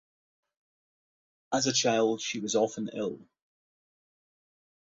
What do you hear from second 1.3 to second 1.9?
As a